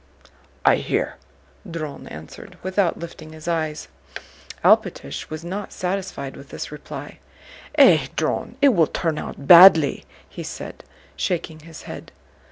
"I 0.65 0.77
hear," 0.77 1.17
Dron 1.69 2.07
answered 2.07 2.57
without 2.63 2.97
lifting 2.97 3.33
his 3.33 3.47
eyes. 3.47 3.87
Alpátych 4.65 5.29
was 5.29 5.43
not 5.45 5.71
satisfied 5.71 6.35
with 6.35 6.49
this 6.49 6.71
reply. 6.71 7.19
"Eh, 7.75 8.07
Dron, 8.15 8.55
it 8.63 8.69
will 8.69 8.87
turn 8.87 9.19
out 9.19 9.47
badly!" 9.47 10.03
he 10.27 10.41
said, 10.41 10.83
shaking 11.15 11.59
his 11.59 11.83
head. 11.83 12.11